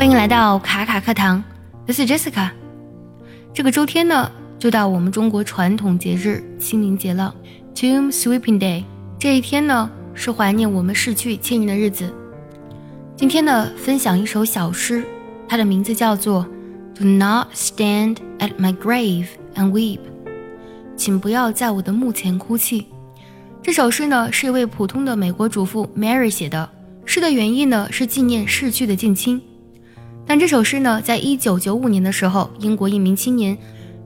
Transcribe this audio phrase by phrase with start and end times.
[0.00, 1.44] 欢迎来到卡卡课堂
[1.84, 2.48] ，This is Jessica。
[3.52, 7.34] 这个周天呢，就到我们中国传统节日清明节了
[7.74, 8.84] ，Tomb Sweeping Day。
[9.18, 12.10] 这一天呢，是怀念我们逝去亲人的日子。
[13.14, 15.04] 今天呢，分享一首小诗，
[15.46, 16.46] 它的名字叫做
[16.98, 19.98] 《Do Not Stand at My Grave and Weep》，
[20.96, 22.86] 请不要在我的墓前哭泣。
[23.62, 26.70] 这首诗呢，是一位普通的美国主妇 Mary 写的。
[27.04, 29.42] 诗的原意呢，是纪念逝去的近亲。
[30.30, 33.58] 但这首诗呢，在一九九五年的时候，英国一名青年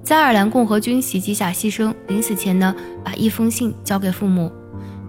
[0.02, 2.74] 在爱尔兰共和军袭击下牺牲，临死前呢，
[3.05, 4.50] 把一封信交给父母，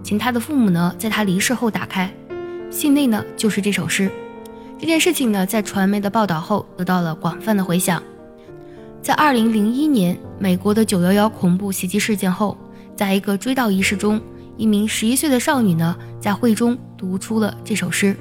[0.02, 2.12] 请他的父母呢，在他离世后打开，
[2.70, 4.10] 信内呢，就是这首诗。
[4.78, 8.02] 这件事情呢，在传媒的报道后得到了广泛的回响。
[9.00, 12.58] 在二零零一年美国的九幺幺恐怖袭击事件后，
[12.94, 14.20] 在一个追悼仪式中，
[14.58, 18.14] 一名十一岁的少女呢，在会中读出了这首诗。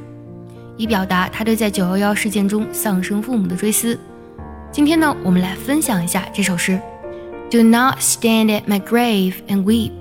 [0.78, 3.98] 以表达他对在九幺幺事件中丧生父母的追思。
[4.72, 6.80] 今天呢，我们来分享一下这首诗
[7.50, 9.94] ：Do not stand at my grave and weep.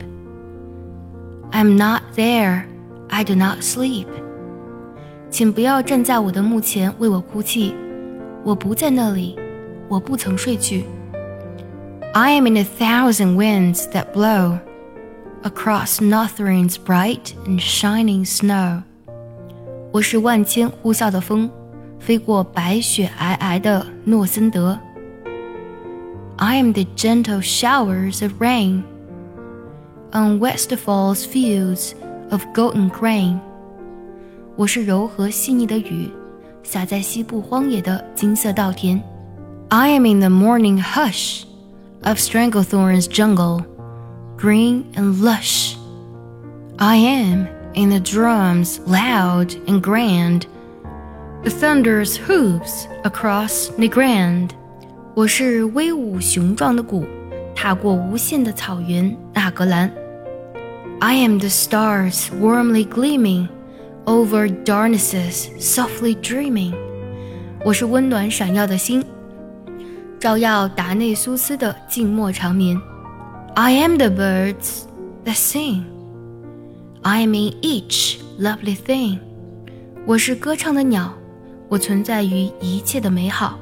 [1.53, 2.65] I'm not there.
[3.09, 4.07] I do not sleep.
[5.31, 7.75] 请不要站在我的墓前为我哭泣，
[8.43, 9.37] 我不在那里，
[9.89, 10.85] 我不曾睡去。
[12.13, 14.59] I am in a thousand winds that blow
[15.43, 18.83] across Northrend's bright and shining snow.
[19.94, 21.50] 我是万千呼啸的风，
[22.00, 24.78] 飞过白雪皑皑的诺森德。
[26.38, 28.84] I am the gentle showers of rain
[30.12, 31.94] on Westfall's fields
[32.30, 33.40] of golden grain。
[34.56, 36.10] 我是柔和细腻的雨，
[36.64, 39.02] 洒在西部荒野的金色稻田。
[39.70, 41.44] I am in the morning hush
[42.04, 43.64] of Stranglethorn's jungle,
[44.38, 45.76] green and lush.
[46.78, 50.47] I am and the drums loud and grand,
[51.43, 54.51] the thunder's hooves across Nagrand。
[55.15, 57.05] 我是威武雄壮的鼓，
[57.55, 59.91] 踏过无限的草原，纳格兰。
[61.01, 63.49] I am the stars warmly gleaming
[64.07, 66.75] over Darnassus, softly dreaming。
[67.65, 69.05] 我是温暖闪耀的星，
[70.19, 72.81] 照耀达内苏斯的静默长眠。
[73.55, 74.83] I am the birds
[75.25, 75.85] that sing。
[77.04, 79.20] I am in each lovely thing。
[80.06, 81.14] 我是歌唱的鸟，
[81.68, 83.58] 我存在于一切的美好。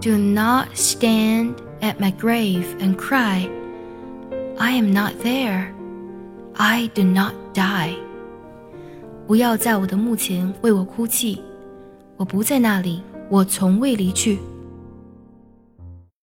[0.00, 3.48] Do not stand at my grave and cry.
[4.58, 5.66] I am not there.
[6.54, 7.94] I do not die.
[9.26, 11.40] 不要在我的墓前为我哭泣，
[12.16, 14.38] 我不在那里，我从未离去。